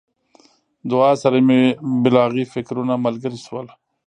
دعا 0.91 1.11
سره 1.23 1.37
مې 1.47 1.59
بلاغي 2.03 2.45
فکرونه 2.53 2.93
ملګري 3.05 3.39
شول. 3.45 3.67